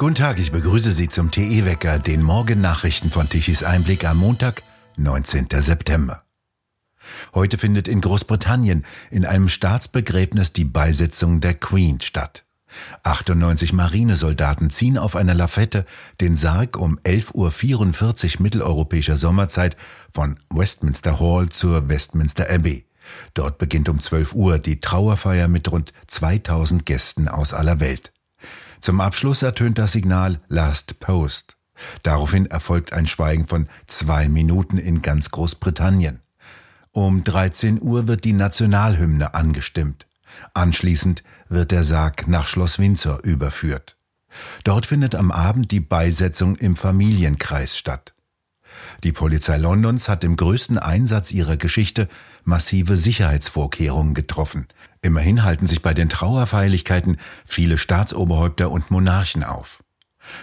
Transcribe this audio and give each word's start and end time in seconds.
Guten 0.00 0.14
Tag, 0.14 0.38
ich 0.38 0.50
begrüße 0.50 0.92
Sie 0.92 1.10
zum 1.10 1.30
TE-Wecker, 1.30 1.98
den 1.98 2.22
Morgennachrichten 2.22 3.10
von 3.10 3.28
Tichys 3.28 3.62
Einblick 3.62 4.06
am 4.06 4.16
Montag, 4.16 4.62
19. 4.96 5.48
September. 5.58 6.24
Heute 7.34 7.58
findet 7.58 7.86
in 7.86 8.00
Großbritannien 8.00 8.86
in 9.10 9.26
einem 9.26 9.50
Staatsbegräbnis 9.50 10.54
die 10.54 10.64
Beisetzung 10.64 11.42
der 11.42 11.52
Queen 11.52 12.00
statt. 12.00 12.46
98 13.02 13.74
Marinesoldaten 13.74 14.70
ziehen 14.70 14.96
auf 14.96 15.16
einer 15.16 15.34
Lafette 15.34 15.84
den 16.22 16.34
Sarg 16.34 16.78
um 16.78 16.98
11.44 17.00 18.36
Uhr 18.36 18.42
mitteleuropäischer 18.42 19.18
Sommerzeit 19.18 19.76
von 20.10 20.38
Westminster 20.48 21.20
Hall 21.20 21.50
zur 21.50 21.90
Westminster 21.90 22.48
Abbey. 22.48 22.86
Dort 23.34 23.58
beginnt 23.58 23.90
um 23.90 24.00
12 24.00 24.32
Uhr 24.32 24.58
die 24.58 24.80
Trauerfeier 24.80 25.46
mit 25.46 25.70
rund 25.70 25.92
2000 26.06 26.86
Gästen 26.86 27.28
aus 27.28 27.52
aller 27.52 27.80
Welt. 27.80 28.14
Zum 28.80 29.00
Abschluss 29.00 29.42
ertönt 29.42 29.78
das 29.78 29.92
Signal 29.92 30.40
Last 30.48 31.00
Post. 31.00 31.56
Daraufhin 32.02 32.46
erfolgt 32.46 32.92
ein 32.92 33.06
Schweigen 33.06 33.46
von 33.46 33.68
zwei 33.86 34.28
Minuten 34.28 34.78
in 34.78 35.02
ganz 35.02 35.30
Großbritannien. 35.30 36.20
Um 36.90 37.22
13 37.22 37.80
Uhr 37.80 38.08
wird 38.08 38.24
die 38.24 38.32
Nationalhymne 38.32 39.34
angestimmt. 39.34 40.06
Anschließend 40.54 41.22
wird 41.48 41.70
der 41.70 41.84
Sarg 41.84 42.26
nach 42.26 42.46
Schloss 42.46 42.78
Windsor 42.78 43.22
überführt. 43.22 43.96
Dort 44.64 44.86
findet 44.86 45.14
am 45.14 45.30
Abend 45.30 45.70
die 45.70 45.80
Beisetzung 45.80 46.56
im 46.56 46.74
Familienkreis 46.76 47.76
statt. 47.76 48.14
Die 49.04 49.12
Polizei 49.12 49.56
Londons 49.56 50.08
hat 50.08 50.24
im 50.24 50.36
größten 50.36 50.78
Einsatz 50.78 51.32
ihrer 51.32 51.56
Geschichte 51.56 52.08
massive 52.44 52.96
Sicherheitsvorkehrungen 52.96 54.14
getroffen. 54.14 54.66
Immerhin 55.02 55.44
halten 55.44 55.66
sich 55.66 55.82
bei 55.82 55.94
den 55.94 56.08
Trauerfeierlichkeiten 56.08 57.16
viele 57.44 57.78
Staatsoberhäupter 57.78 58.70
und 58.70 58.90
Monarchen 58.90 59.44
auf. 59.44 59.82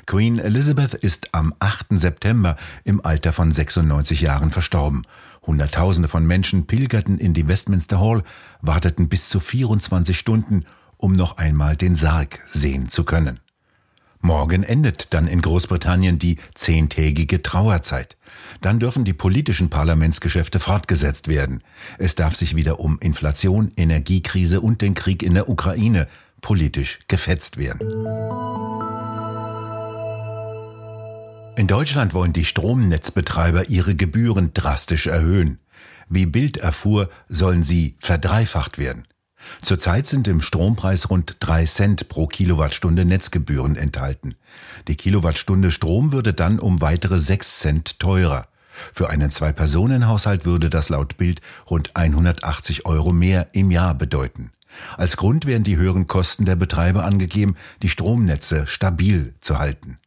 Queen 0.05 0.39
Elizabeth 0.39 0.93
ist 0.93 1.33
am 1.33 1.53
8. 1.59 1.87
September 1.91 2.55
im 2.83 3.05
Alter 3.05 3.31
von 3.31 3.51
96 3.51 4.21
Jahren 4.21 4.51
verstorben. 4.51 5.03
Hunderttausende 5.45 6.09
von 6.09 6.25
Menschen 6.25 6.67
pilgerten 6.67 7.17
in 7.17 7.33
die 7.33 7.47
Westminster 7.47 7.99
Hall, 7.99 8.23
warteten 8.61 9.07
bis 9.07 9.29
zu 9.29 9.39
24 9.39 10.17
Stunden, 10.17 10.65
um 10.97 11.13
noch 11.13 11.37
einmal 11.37 11.75
den 11.75 11.95
Sarg 11.95 12.39
sehen 12.51 12.89
zu 12.89 13.03
können. 13.03 13.39
Morgen 14.19 14.63
endet 14.63 15.13
dann 15.13 15.27
in 15.27 15.41
Großbritannien 15.41 16.19
die 16.19 16.37
zehntägige 16.55 17.41
Trauerzeit. 17.41 18.17
Dann 18.61 18.79
dürfen 18.79 19.05
die 19.05 19.13
politischen 19.13 19.69
Parlamentsgeschäfte 19.69 20.59
fortgesetzt 20.59 21.27
werden. 21.27 21.61
Es 21.97 22.15
darf 22.15 22.35
sich 22.35 22.55
wieder 22.55 22.79
um 22.79 22.97
Inflation, 22.99 23.71
Energiekrise 23.77 24.61
und 24.61 24.81
den 24.81 24.95
Krieg 24.95 25.23
in 25.23 25.33
der 25.33 25.49
Ukraine 25.49 26.07
politisch 26.41 26.99
gefetzt 27.07 27.57
werden. 27.57 27.79
In 31.57 31.65
Deutschland 31.65 32.13
wollen 32.13 32.33
die 32.33 32.45
Stromnetzbetreiber 32.45 33.69
ihre 33.69 33.95
Gebühren 33.95 34.51
drastisch 34.53 35.07
erhöhen. 35.07 35.57
Wie 36.07 36.25
Bild 36.25 36.57
erfuhr, 36.57 37.09
sollen 37.27 37.63
sie 37.63 37.95
verdreifacht 37.99 38.77
werden. 38.77 39.07
Zurzeit 39.61 40.07
sind 40.07 40.27
im 40.27 40.41
Strompreis 40.41 41.09
rund 41.09 41.37
drei 41.39 41.65
Cent 41.65 42.09
pro 42.09 42.27
Kilowattstunde 42.27 43.05
Netzgebühren 43.05 43.75
enthalten. 43.75 44.35
Die 44.87 44.95
Kilowattstunde 44.95 45.71
Strom 45.71 46.11
würde 46.11 46.33
dann 46.33 46.59
um 46.59 46.81
weitere 46.81 47.19
sechs 47.19 47.59
Cent 47.59 47.99
teurer. 47.99 48.47
Für 48.93 49.09
einen 49.09 49.31
Zwei-Personen-Haushalt 49.31 50.45
würde 50.45 50.69
das 50.69 50.89
laut 50.89 51.17
Bild 51.17 51.41
rund 51.69 51.95
180 51.95 52.85
Euro 52.85 53.11
mehr 53.11 53.47
im 53.53 53.71
Jahr 53.71 53.95
bedeuten. 53.95 54.51
Als 54.97 55.17
Grund 55.17 55.45
werden 55.45 55.63
die 55.63 55.77
höheren 55.77 56.07
Kosten 56.07 56.45
der 56.45 56.55
Betreiber 56.55 57.05
angegeben, 57.05 57.55
die 57.81 57.89
Stromnetze 57.89 58.67
stabil 58.67 59.33
zu 59.39 59.57
halten. 59.59 59.97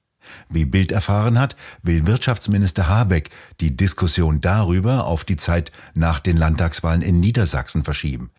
Wie 0.49 0.65
Bild 0.65 0.93
erfahren 0.93 1.39
hat, 1.39 1.57
will 1.83 2.07
Wirtschaftsminister 2.07 2.89
Habeck 2.89 3.31
die 3.61 3.77
Diskussion 3.77 4.41
darüber 4.41 5.07
auf 5.07 5.25
die 5.25 5.37
Zeit 5.37 5.73
nach 5.95 6.21
den 6.21 6.37
Landtagswahlen 6.37 7.03
in 7.03 7.19
Niedersachsen 7.19 7.83
verschieben. 7.83 8.31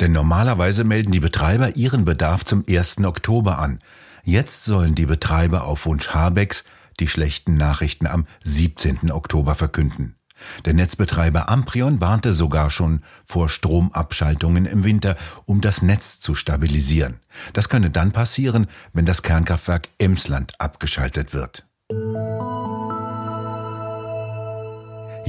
Denn 0.00 0.12
normalerweise 0.12 0.84
melden 0.84 1.12
die 1.12 1.20
Betreiber 1.20 1.76
ihren 1.76 2.04
Bedarf 2.04 2.44
zum 2.44 2.64
1. 2.68 3.04
Oktober 3.04 3.58
an. 3.58 3.78
Jetzt 4.24 4.64
sollen 4.64 4.94
die 4.94 5.06
Betreiber 5.06 5.64
auf 5.64 5.86
Wunsch 5.86 6.08
Habecks 6.10 6.64
die 6.98 7.08
schlechten 7.08 7.56
Nachrichten 7.56 8.06
am 8.06 8.26
17. 8.44 9.10
Oktober 9.10 9.54
verkünden. 9.54 10.16
Der 10.64 10.72
Netzbetreiber 10.72 11.50
Amprion 11.50 12.00
warnte 12.00 12.32
sogar 12.32 12.70
schon 12.70 13.00
vor 13.26 13.50
Stromabschaltungen 13.50 14.64
im 14.64 14.84
Winter, 14.84 15.16
um 15.44 15.60
das 15.60 15.82
Netz 15.82 16.18
zu 16.18 16.34
stabilisieren. 16.34 17.18
Das 17.52 17.68
könne 17.68 17.90
dann 17.90 18.12
passieren, 18.12 18.66
wenn 18.94 19.04
das 19.04 19.22
Kernkraftwerk 19.22 19.88
Emsland 19.98 20.54
abgeschaltet 20.58 21.34
wird. 21.34 21.66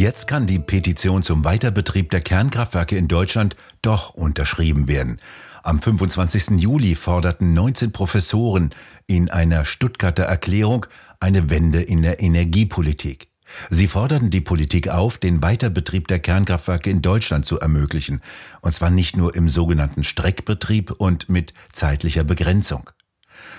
Jetzt 0.02 0.26
kann 0.26 0.48
die 0.48 0.58
Petition 0.58 1.22
zum 1.22 1.44
Weiterbetrieb 1.44 2.10
der 2.10 2.22
Kernkraftwerke 2.22 2.98
in 2.98 3.08
Deutschland 3.08 3.56
doch 3.84 4.16
unterschrieben 4.16 4.88
werden. 4.88 5.18
Am 5.62 5.80
25. 5.80 6.60
Juli 6.60 6.96
forderten 6.96 7.54
19 7.54 7.92
Professoren 7.92 8.72
in 9.06 9.30
einer 9.30 9.64
Stuttgarter 9.64 10.24
Erklärung 10.24 10.88
eine 11.20 11.52
Wende 11.52 11.84
in 11.84 12.02
der 12.02 12.20
Energiepolitik. 12.20 13.28
Sie 13.70 13.86
forderten 13.86 14.32
die 14.32 14.42
Politik 14.42 14.88
auf, 14.88 15.20
den 15.20 15.44
Weiterbetrieb 15.44 16.08
der 16.08 16.18
Kernkraftwerke 16.18 16.90
in 16.90 17.04
Deutschland 17.04 17.46
zu 17.46 17.60
ermöglichen, 17.60 18.22
und 18.62 18.74
zwar 18.74 18.90
nicht 18.90 19.18
nur 19.18 19.36
im 19.36 19.50
sogenannten 19.50 20.04
Streckbetrieb 20.04 20.90
und 20.98 21.30
mit 21.30 21.54
zeitlicher 21.74 22.24
Begrenzung. 22.24 22.90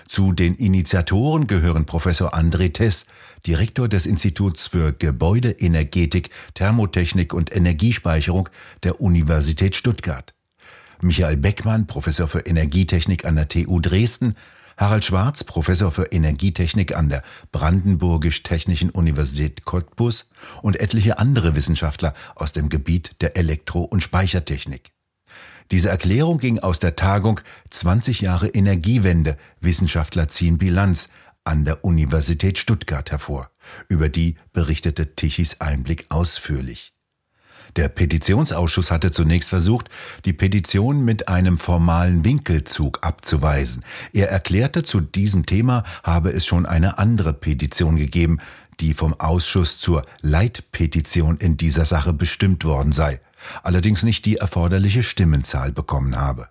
Zu 0.08 0.32
den 0.32 0.54
Initiatoren 0.54 1.46
gehören 1.46 1.86
Professor 1.86 2.34
André 2.34 2.72
Tess, 2.72 3.06
Direktor 3.46 3.88
des 3.88 4.06
Instituts 4.06 4.68
für 4.68 4.92
Gebäudeenergetik, 4.92 6.30
Thermotechnik 6.54 7.34
und 7.34 7.54
Energiespeicherung 7.54 8.48
der 8.82 9.00
Universität 9.00 9.76
Stuttgart. 9.76 10.34
Michael 11.00 11.36
Beckmann, 11.36 11.86
Professor 11.86 12.28
für 12.28 12.40
Energietechnik 12.40 13.24
an 13.24 13.34
der 13.34 13.48
TU 13.48 13.80
Dresden, 13.80 14.36
Harald 14.76 15.04
Schwarz, 15.04 15.44
Professor 15.44 15.90
für 15.90 16.04
Energietechnik 16.04 16.96
an 16.96 17.08
der 17.08 17.22
Brandenburgisch-Technischen 17.50 18.90
Universität 18.90 19.64
Cottbus 19.64 20.28
und 20.62 20.80
etliche 20.80 21.18
andere 21.18 21.54
Wissenschaftler 21.54 22.14
aus 22.34 22.52
dem 22.52 22.68
Gebiet 22.68 23.16
der 23.20 23.36
Elektro- 23.36 23.82
und 23.82 24.02
Speichertechnik. 24.02 24.91
Diese 25.70 25.88
Erklärung 25.88 26.38
ging 26.38 26.58
aus 26.58 26.78
der 26.78 26.96
Tagung 26.96 27.40
20 27.70 28.20
Jahre 28.20 28.48
Energiewende, 28.48 29.36
Wissenschaftler 29.60 30.28
ziehen 30.28 30.58
Bilanz 30.58 31.08
an 31.44 31.64
der 31.64 31.84
Universität 31.84 32.58
Stuttgart 32.58 33.10
hervor. 33.10 33.50
Über 33.88 34.08
die 34.08 34.36
berichtete 34.52 35.14
Tichys 35.14 35.60
Einblick 35.60 36.06
ausführlich. 36.10 36.92
Der 37.76 37.88
Petitionsausschuss 37.88 38.90
hatte 38.90 39.10
zunächst 39.10 39.48
versucht, 39.48 39.88
die 40.26 40.34
Petition 40.34 41.04
mit 41.04 41.28
einem 41.28 41.56
formalen 41.56 42.24
Winkelzug 42.24 42.98
abzuweisen. 43.02 43.82
Er 44.12 44.30
erklärte, 44.30 44.84
zu 44.84 45.00
diesem 45.00 45.46
Thema 45.46 45.82
habe 46.02 46.30
es 46.30 46.44
schon 46.44 46.66
eine 46.66 46.98
andere 46.98 47.32
Petition 47.32 47.96
gegeben, 47.96 48.40
die 48.80 48.92
vom 48.92 49.18
Ausschuss 49.18 49.78
zur 49.78 50.04
Leitpetition 50.20 51.36
in 51.36 51.56
dieser 51.56 51.86
Sache 51.86 52.12
bestimmt 52.12 52.64
worden 52.64 52.92
sei, 52.92 53.20
allerdings 53.62 54.02
nicht 54.02 54.24
die 54.24 54.36
erforderliche 54.36 55.02
Stimmenzahl 55.02 55.72
bekommen 55.72 56.16
habe. 56.16 56.48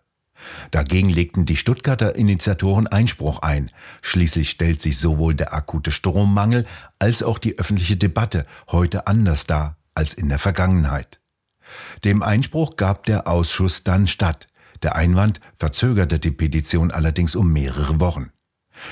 Dagegen 0.71 1.09
legten 1.09 1.45
die 1.45 1.55
Stuttgarter 1.55 2.15
Initiatoren 2.15 2.87
Einspruch 2.87 3.39
ein. 3.39 3.69
Schließlich 4.01 4.49
stellt 4.49 4.81
sich 4.81 4.97
sowohl 4.97 5.35
der 5.35 5.53
akute 5.53 5.91
Strommangel 5.91 6.65
als 6.99 7.23
auch 7.23 7.37
die 7.37 7.59
öffentliche 7.59 7.97
Debatte 7.97 8.45
heute 8.69 9.07
anders 9.07 9.45
dar 9.45 9.77
als 9.93 10.13
in 10.13 10.29
der 10.29 10.39
Vergangenheit. 10.39 11.19
Dem 12.03 12.23
Einspruch 12.23 12.75
gab 12.75 13.03
der 13.05 13.27
Ausschuss 13.27 13.83
dann 13.83 14.07
statt. 14.07 14.47
Der 14.81 14.95
Einwand 14.95 15.39
verzögerte 15.53 16.17
die 16.17 16.31
Petition 16.31 16.91
allerdings 16.91 17.35
um 17.35 17.53
mehrere 17.53 17.99
Wochen. 17.99 18.31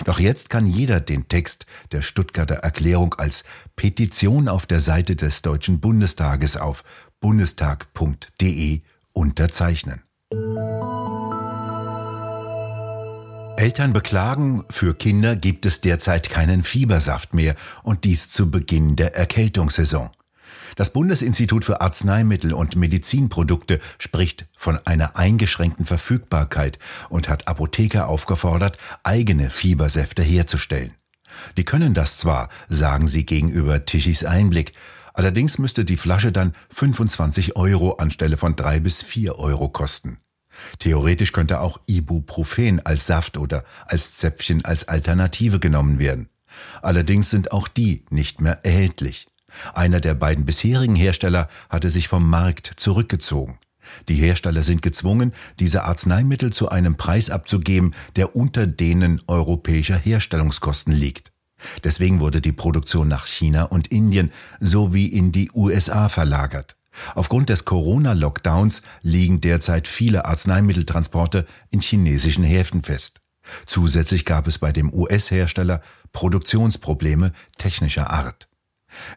Doch 0.06 0.20
jetzt 0.20 0.50
kann 0.50 0.68
jeder 0.68 1.00
den 1.00 1.28
Text 1.30 1.66
der 1.92 2.02
Stuttgarter 2.02 2.56
Erklärung 2.56 3.16
als 3.16 3.44
Petition 3.76 4.48
auf 4.48 4.66
der 4.66 4.82
Seite 4.82 5.16
des 5.16 5.42
Deutschen 5.42 5.80
Bundestages 5.80 6.58
auf 6.58 6.84
bundestag.de 7.20 8.82
unterzeichnen. 9.14 10.04
Eltern 13.58 13.92
beklagen, 13.92 14.64
für 14.70 14.94
Kinder 14.94 15.36
gibt 15.36 15.66
es 15.66 15.82
derzeit 15.82 16.30
keinen 16.30 16.64
Fiebersaft 16.64 17.34
mehr 17.34 17.56
und 17.84 18.06
dies 18.06 18.30
zu 18.30 18.50
Beginn 18.50 18.96
der 18.96 19.16
Erkältungssaison. 19.16 20.12
Das 20.78 20.94
Bundesinstitut 20.94 21.66
für 21.66 21.82
Arzneimittel 21.82 22.54
und 22.54 22.78
Medizinprodukte 22.78 23.82
spricht 23.98 24.48
von 24.56 24.80
einer 24.86 25.18
eingeschränkten 25.18 25.86
Verfügbarkeit 25.86 26.80
und 27.10 27.28
hat 27.28 27.50
Apotheker 27.50 28.08
aufgefordert, 28.08 28.78
eigene 29.04 29.50
Fiebersäfte 29.50 30.24
herzustellen. 30.24 30.94
Die 31.58 31.66
können 31.66 31.94
das 31.94 32.18
zwar, 32.18 32.50
sagen 32.70 33.08
sie 33.08 33.26
gegenüber 33.26 33.86
Tischis 33.86 34.24
Einblick, 34.24 34.72
allerdings 35.14 35.58
müsste 35.58 35.86
die 35.86 35.98
Flasche 35.98 36.32
dann 36.32 36.54
25 36.70 37.56
Euro 37.56 37.94
anstelle 37.94 38.38
von 38.38 38.56
drei 38.56 38.80
bis 38.80 39.04
vier 39.04 39.38
Euro 39.38 39.70
kosten. 39.70 40.18
Theoretisch 40.80 41.32
könnte 41.32 41.62
auch 41.62 41.80
Ibuprofen 41.86 42.86
als 42.86 43.06
Saft 43.06 43.38
oder 43.38 43.64
als 43.86 44.18
Zäpfchen 44.18 44.66
als 44.66 44.88
Alternative 44.88 45.60
genommen 45.60 46.00
werden. 46.00 46.30
Allerdings 46.82 47.30
sind 47.30 47.52
auch 47.52 47.68
die 47.68 48.06
nicht 48.10 48.42
mehr 48.42 48.66
erhältlich. 48.66 49.28
Einer 49.74 50.00
der 50.00 50.14
beiden 50.14 50.46
bisherigen 50.46 50.96
Hersteller 50.96 51.50
hatte 51.70 51.90
sich 51.90 52.08
vom 52.08 52.30
Markt 52.30 52.74
zurückgezogen. 52.78 53.60
Die 54.08 54.16
Hersteller 54.16 54.62
sind 54.62 54.82
gezwungen, 54.82 55.34
diese 55.60 55.84
Arzneimittel 55.84 56.54
zu 56.54 56.70
einem 56.70 56.96
Preis 56.96 57.30
abzugeben, 57.30 57.96
der 58.16 58.36
unter 58.36 58.68
denen 58.68 59.22
europäischer 59.28 59.98
Herstellungskosten 59.98 60.94
liegt. 60.94 61.32
Deswegen 61.84 62.20
wurde 62.20 62.42
die 62.42 62.52
Produktion 62.52 63.08
nach 63.08 63.28
China 63.28 63.64
und 63.64 63.88
Indien 63.88 64.32
sowie 64.60 65.08
in 65.08 65.32
die 65.32 65.52
USA 65.54 66.10
verlagert. 66.10 66.76
Aufgrund 67.16 67.50
des 67.50 67.66
Corona-Lockdowns 67.66 68.82
liegen 69.02 69.42
derzeit 69.42 69.88
viele 69.88 70.26
Arzneimitteltransporte 70.26 71.46
in 71.70 71.82
chinesischen 71.82 72.44
Häfen 72.44 72.84
fest. 72.84 73.22
Zusätzlich 73.66 74.26
gab 74.26 74.48
es 74.48 74.58
bei 74.58 74.72
dem 74.72 74.94
US-Hersteller 74.94 75.82
Produktionsprobleme 76.12 77.32
technischer 77.58 78.10
Art. 78.10 78.48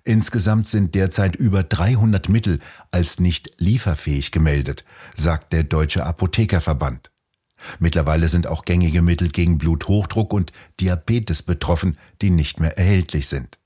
Insgesamt 0.05 0.69
sind 0.69 0.95
derzeit 0.95 1.35
über 1.37 1.63
300 1.63 2.29
Mittel 2.29 2.61
als 2.91 3.21
nicht 3.21 3.53
lieferfähig 3.59 4.31
gemeldet, 4.31 4.85
sagt 5.15 5.53
der 5.53 5.65
Deutsche 5.65 6.05
Apothekerverband. 6.05 7.12
Mittlerweile 7.79 8.29
sind 8.29 8.47
auch 8.47 8.65
gängige 8.65 9.03
Mittel 9.03 9.29
gegen 9.29 9.59
Bluthochdruck 9.59 10.33
und 10.33 10.53
Diabetes 10.81 11.43
betroffen, 11.43 11.97
die 12.21 12.31
nicht 12.31 12.61
mehr 12.61 12.79
erhältlich 12.79 13.29
sind. 13.29 13.59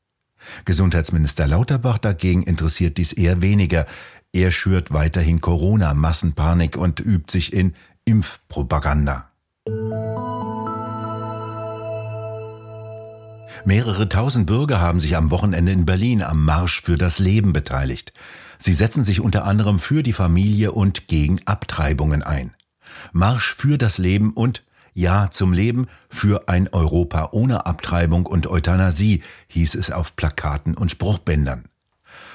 Gesundheitsminister 0.65 1.47
Lauterbach 1.47 1.99
dagegen 1.99 2.43
interessiert 2.43 2.99
dies 2.99 3.13
eher 3.13 3.41
weniger. 3.41 3.87
Er 4.33 4.51
schürt 4.51 4.93
weiterhin 4.93 5.41
Corona, 5.41 5.95
Massenpanik 5.95 6.77
und 6.77 7.01
übt 7.01 7.33
sich 7.33 7.53
in 7.53 7.75
Impfpropaganda. 8.05 9.31
Mehrere 13.65 14.09
tausend 14.09 14.47
Bürger 14.47 14.81
haben 14.81 15.01
sich 15.01 15.17
am 15.17 15.31
Wochenende 15.31 15.73
in 15.73 15.87
Berlin 15.87 16.23
am 16.23 16.45
Marsch 16.45 16.83
für 16.83 16.97
das 16.97 17.19
Leben 17.19 17.53
beteiligt. 17.53 18.13
Sie 18.59 18.73
setzen 18.73 19.03
sich 19.03 19.21
unter 19.21 19.45
anderem 19.45 19.81
für 19.81 20.03
die 20.03 20.13
Familie 20.13 20.73
und 20.73 21.09
gegen 21.09 21.41
Abtreibungen 21.47 22.23
ein. 22.23 22.55
Marsch 23.13 23.55
für 23.55 23.79
das 23.79 23.99
Leben 23.99 24.33
und 24.33 24.65
Ja 24.93 25.29
zum 25.31 25.53
Leben 25.53 25.89
für 26.09 26.49
ein 26.49 26.69
Europa 26.73 27.29
ohne 27.33 27.67
Abtreibung 27.67 28.27
und 28.27 28.47
Euthanasie 28.47 29.23
hieß 29.49 29.75
es 29.75 29.91
auf 29.91 30.17
Plakaten 30.17 30.75
und 30.75 30.91
Spruchbändern. 30.91 31.65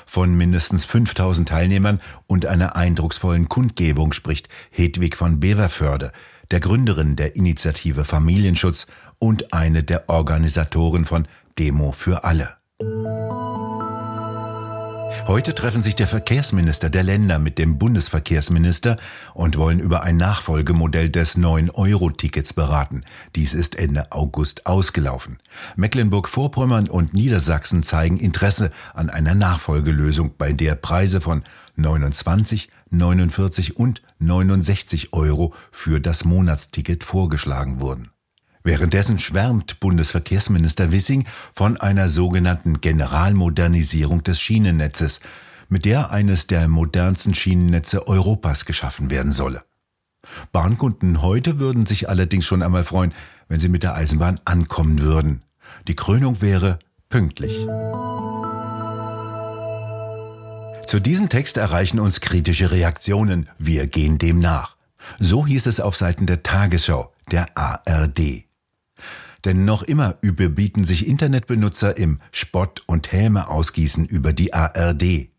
Von 0.06 0.36
mindestens 0.36 0.86
5000 0.86 1.48
Teilnehmern 1.48 2.02
und 2.28 2.46
einer 2.46 2.76
eindrucksvollen 2.76 3.50
Kundgebung 3.50 4.14
spricht 4.14 4.50
Hedwig 4.70 5.16
von 5.16 5.40
Beverförde, 5.40 6.12
der 6.52 6.60
Gründerin 6.60 7.16
der 7.16 7.36
Initiative 7.36 8.04
Familienschutz 8.04 8.88
und 9.20 9.54
eine 9.54 9.84
der 9.84 10.10
Organisatoren 10.10 11.06
von 11.06 11.28
Demo 11.58 11.92
für 11.92 12.24
alle. 12.26 12.58
Heute 15.28 15.56
treffen 15.56 15.82
sich 15.82 15.96
der 15.96 16.08
Verkehrsminister 16.08 16.90
der 16.90 17.04
Länder 17.04 17.40
mit 17.40 17.58
dem 17.58 17.78
Bundesverkehrsminister 17.78 18.98
und 19.34 19.58
wollen 19.58 19.80
über 19.80 20.04
ein 20.04 20.18
Nachfolgemodell 20.18 21.10
des 21.10 21.38
9-Euro-Tickets 21.38 22.54
beraten. 22.54 23.04
Dies 23.36 23.54
ist 23.54 23.76
Ende 23.76 24.12
August 24.12 24.66
ausgelaufen. 24.66 25.40
Mecklenburg-Vorpommern 25.76 26.90
und 26.90 27.14
Niedersachsen 27.14 27.84
zeigen 27.84 28.20
Interesse 28.20 28.72
an 28.94 29.10
einer 29.10 29.36
Nachfolgelösung, 29.36 30.36
bei 30.38 30.54
der 30.54 30.76
Preise 30.76 31.22
von 31.22 31.44
29, 31.76 32.70
49 32.90 33.78
und 33.78 34.02
69 34.20 35.14
Euro 35.14 35.54
für 35.72 36.00
das 36.00 36.26
Monatsticket 36.26 37.04
vorgeschlagen 37.04 37.80
wurden. 37.80 38.12
Währenddessen 38.64 39.18
schwärmt 39.18 39.80
Bundesverkehrsminister 39.80 40.92
Wissing 40.92 41.26
von 41.54 41.78
einer 41.78 42.10
sogenannten 42.10 42.82
Generalmodernisierung 42.82 44.24
des 44.24 44.40
Schienennetzes, 44.40 45.20
mit 45.70 45.86
der 45.86 46.12
eines 46.12 46.48
der 46.48 46.68
modernsten 46.68 47.34
Schienennetze 47.34 48.08
Europas 48.08 48.66
geschaffen 48.66 49.10
werden 49.10 49.32
solle. 49.32 49.64
Bahnkunden 50.52 51.22
heute 51.22 51.60
würden 51.60 51.86
sich 51.86 52.10
allerdings 52.10 52.46
schon 52.46 52.62
einmal 52.62 52.84
freuen, 52.84 53.14
wenn 53.48 53.60
sie 53.60 53.70
mit 53.70 53.84
der 53.84 53.96
Eisenbahn 53.96 54.40
ankommen 54.46 55.02
würden. 55.02 55.42
Die 55.88 55.96
Krönung 55.96 56.42
wäre 56.42 56.78
pünktlich. 57.10 57.68
Zu 60.86 61.00
diesem 61.00 61.30
Text 61.30 61.58
erreichen 61.58 62.00
uns 62.00 62.22
kritische 62.22 62.72
Reaktionen. 62.72 63.50
Wir 63.58 63.88
gehen 63.88 64.18
dem 64.18 64.40
nach. 64.40 64.76
So 65.20 65.48
hieß 65.48 65.66
es 65.68 65.80
auf 65.80 65.96
Seiten 65.96 66.28
der 66.28 66.44
Tagesschau, 66.44 67.12
der 67.32 67.48
ARD. 67.58 68.51
Denn 69.46 69.66
noch 69.66 69.84
immer 69.84 70.18
überbieten 70.22 70.86
sich 70.86 71.08
Internetbenutzer 71.08 71.98
im 71.98 72.20
Spott 72.32 72.84
und 72.86 73.12
Häme 73.12 73.48
ausgießen 73.50 74.06
über 74.06 74.34
die 74.34 74.54
ARD. 74.54 75.32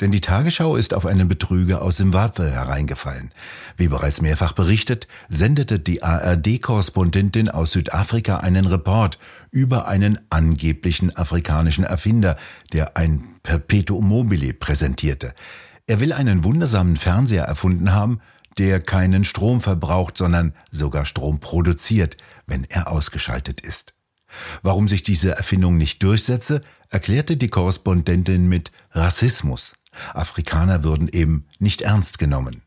Denn 0.00 0.12
die 0.12 0.20
Tagesschau 0.20 0.76
ist 0.76 0.94
auf 0.94 1.06
einen 1.06 1.28
Betrüger 1.28 1.82
aus 1.82 1.98
Simbabwe 1.98 2.50
hereingefallen. 2.50 3.30
Wie 3.76 3.88
bereits 3.88 4.20
mehrfach 4.20 4.52
berichtet, 4.52 5.08
sendete 5.28 5.78
die 5.78 6.02
ARD-Korrespondentin 6.02 7.50
aus 7.50 7.72
Südafrika 7.72 8.38
einen 8.38 8.66
Report 8.66 9.18
über 9.50 9.86
einen 9.86 10.18
angeblichen 10.30 11.14
afrikanischen 11.16 11.84
Erfinder, 11.84 12.36
der 12.72 12.96
ein 12.96 13.24
Perpetuum 13.42 14.08
mobile 14.08 14.54
präsentierte. 14.54 15.34
Er 15.86 16.00
will 16.00 16.12
einen 16.12 16.44
wundersamen 16.44 16.96
Fernseher 16.96 17.44
erfunden 17.44 17.92
haben, 17.92 18.20
der 18.58 18.80
keinen 18.80 19.24
Strom 19.24 19.60
verbraucht, 19.60 20.16
sondern 20.16 20.54
sogar 20.70 21.04
Strom 21.04 21.40
produziert, 21.40 22.16
wenn 22.46 22.64
er 22.64 22.90
ausgeschaltet 22.90 23.60
ist. 23.60 23.94
Warum 24.62 24.88
sich 24.88 25.02
diese 25.02 25.30
Erfindung 25.36 25.76
nicht 25.76 26.02
durchsetze, 26.02 26.62
erklärte 26.90 27.36
die 27.36 27.48
Korrespondentin 27.48 28.48
mit 28.48 28.72
Rassismus. 28.92 29.74
Afrikaner 30.12 30.84
würden 30.84 31.08
eben 31.08 31.46
nicht 31.58 31.82
ernst 31.82 32.18
genommen. 32.18 32.62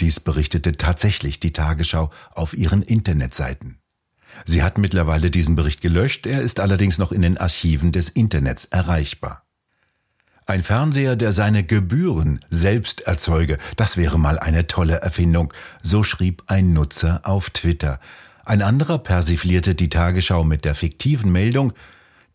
Dies 0.00 0.20
berichtete 0.20 0.72
tatsächlich 0.72 1.40
die 1.40 1.52
Tagesschau 1.52 2.10
auf 2.34 2.54
ihren 2.54 2.82
Internetseiten. 2.82 3.78
Sie 4.44 4.62
hat 4.62 4.78
mittlerweile 4.78 5.30
diesen 5.30 5.54
Bericht 5.54 5.80
gelöscht, 5.80 6.26
er 6.26 6.42
ist 6.42 6.60
allerdings 6.60 6.98
noch 6.98 7.12
in 7.12 7.22
den 7.22 7.38
Archiven 7.38 7.92
des 7.92 8.08
Internets 8.08 8.66
erreichbar. 8.66 9.45
Ein 10.48 10.62
Fernseher, 10.62 11.16
der 11.16 11.32
seine 11.32 11.64
Gebühren 11.64 12.38
selbst 12.48 13.00
erzeuge, 13.00 13.58
das 13.74 13.96
wäre 13.96 14.16
mal 14.16 14.38
eine 14.38 14.68
tolle 14.68 14.94
Erfindung, 15.02 15.52
so 15.82 16.04
schrieb 16.04 16.44
ein 16.46 16.72
Nutzer 16.72 17.20
auf 17.24 17.50
Twitter. 17.50 17.98
Ein 18.44 18.62
anderer 18.62 18.98
persiflierte 18.98 19.74
die 19.74 19.88
Tagesschau 19.88 20.44
mit 20.44 20.64
der 20.64 20.76
fiktiven 20.76 21.32
Meldung, 21.32 21.72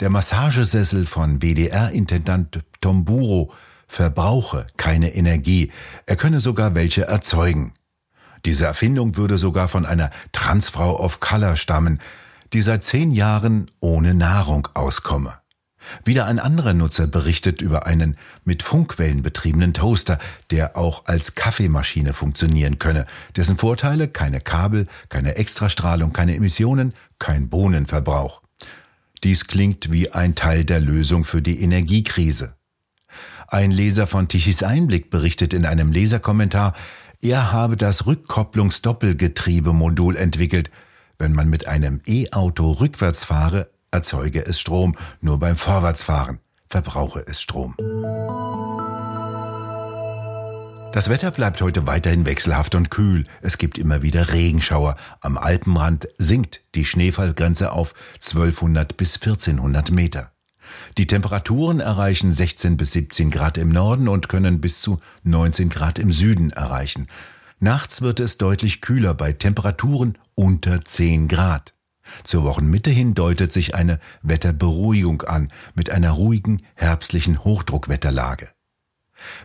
der 0.01 0.09
Massagesessel 0.09 1.05
von 1.05 1.41
WDR-Intendant 1.41 2.59
Tomburo 2.81 3.53
verbrauche 3.87 4.65
keine 4.75 5.15
Energie, 5.15 5.71
er 6.05 6.17
könne 6.17 6.41
sogar 6.41 6.75
welche 6.75 7.03
erzeugen. 7.03 7.71
Diese 8.43 8.65
Erfindung 8.65 9.15
würde 9.15 9.37
sogar 9.37 9.69
von 9.69 9.85
einer 9.85 10.09
Transfrau 10.33 10.99
of 10.99 11.21
Color 11.21 11.55
stammen, 11.55 11.99
die 12.51 12.61
seit 12.61 12.83
zehn 12.83 13.11
Jahren 13.11 13.71
ohne 13.79 14.13
Nahrung 14.13 14.67
auskomme. 14.73 15.40
Wieder 16.03 16.25
ein 16.25 16.39
anderer 16.39 16.73
Nutzer 16.73 17.07
berichtet 17.07 17.61
über 17.61 17.85
einen 17.85 18.17
mit 18.45 18.63
Funkwellen 18.63 19.21
betriebenen 19.21 19.73
Toaster, 19.73 20.17
der 20.49 20.77
auch 20.77 21.05
als 21.05 21.35
Kaffeemaschine 21.35 22.13
funktionieren 22.13 22.79
könne, 22.79 23.05
dessen 23.35 23.57
Vorteile 23.57 24.07
keine 24.07 24.41
Kabel, 24.41 24.87
keine 25.09 25.35
Extrastrahlung, 25.35 26.13
keine 26.13 26.35
Emissionen, 26.35 26.93
kein 27.19 27.49
Bohnenverbrauch. 27.49 28.41
Dies 29.23 29.47
klingt 29.47 29.91
wie 29.91 30.11
ein 30.11 30.35
Teil 30.35 30.65
der 30.65 30.79
Lösung 30.79 31.23
für 31.23 31.41
die 31.41 31.61
Energiekrise. 31.61 32.55
Ein 33.47 33.71
Leser 33.71 34.07
von 34.07 34.27
Tichys 34.27 34.63
Einblick 34.63 35.09
berichtet 35.09 35.53
in 35.53 35.65
einem 35.65 35.91
Leserkommentar, 35.91 36.73
er 37.23 37.51
habe 37.51 37.77
das 37.77 38.07
Rückkopplungsdoppelgetriebemodul 38.07 40.17
entwickelt. 40.17 40.71
Wenn 41.19 41.33
man 41.33 41.49
mit 41.49 41.67
einem 41.67 42.01
E-Auto 42.07 42.71
rückwärts 42.71 43.25
fahre, 43.25 43.69
erzeuge 43.91 44.45
es 44.45 44.59
Strom, 44.59 44.95
nur 45.21 45.39
beim 45.39 45.55
Vorwärtsfahren 45.55 46.39
verbrauche 46.71 47.23
es 47.27 47.41
Strom. 47.41 47.75
Das 50.93 51.09
Wetter 51.09 51.31
bleibt 51.31 51.61
heute 51.61 51.87
weiterhin 51.87 52.25
wechselhaft 52.25 52.75
und 52.75 52.89
kühl. 52.89 53.25
Es 53.41 53.57
gibt 53.57 53.77
immer 53.77 54.01
wieder 54.01 54.31
Regenschauer. 54.31 54.97
Am 55.21 55.37
Alpenrand 55.37 56.09
sinkt 56.17 56.61
die 56.75 56.83
Schneefallgrenze 56.83 57.71
auf 57.71 57.93
1200 58.15 58.97
bis 58.97 59.15
1400 59.15 59.91
Meter. 59.91 60.31
Die 60.97 61.07
Temperaturen 61.07 61.79
erreichen 61.79 62.31
16 62.31 62.77
bis 62.77 62.91
17 62.91 63.31
Grad 63.31 63.57
im 63.57 63.69
Norden 63.69 64.07
und 64.07 64.27
können 64.27 64.59
bis 64.59 64.81
zu 64.81 64.99
19 65.23 65.69
Grad 65.69 65.97
im 65.97 66.11
Süden 66.11 66.51
erreichen. 66.51 67.07
Nachts 67.59 68.01
wird 68.01 68.19
es 68.19 68.37
deutlich 68.37 68.81
kühler 68.81 69.13
bei 69.13 69.31
Temperaturen 69.31 70.17
unter 70.35 70.83
10 70.83 71.27
Grad. 71.27 71.73
Zur 72.23 72.43
Wochenmitte 72.43 72.89
hin 72.89 73.13
deutet 73.13 73.51
sich 73.51 73.75
eine 73.75 73.99
Wetterberuhigung 74.21 75.21
an 75.23 75.49
mit 75.75 75.89
einer 75.89 76.11
ruhigen 76.11 76.61
herbstlichen 76.75 77.43
Hochdruckwetterlage. 77.43 78.49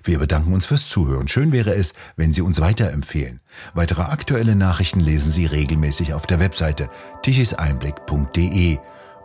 Wir 0.02 0.18
bedanken 0.18 0.54
uns 0.54 0.66
fürs 0.66 0.88
Zuhören. 0.88 1.28
Schön 1.28 1.52
wäre 1.52 1.74
es, 1.74 1.94
wenn 2.16 2.32
Sie 2.32 2.40
uns 2.40 2.60
weiterempfehlen. 2.60 3.40
Weitere 3.74 4.02
aktuelle 4.02 4.56
Nachrichten 4.56 5.00
lesen 5.00 5.30
Sie 5.30 5.46
regelmäßig 5.46 6.14
auf 6.14 6.26
der 6.26 6.40
Webseite 6.40 6.88
tichiseinblick.de 7.22 8.78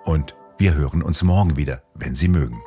und 0.03 0.35
wir 0.57 0.73
hören 0.75 1.01
uns 1.01 1.23
morgen 1.23 1.55
wieder, 1.57 1.83
wenn 1.95 2.15
Sie 2.15 2.27
mögen. 2.27 2.61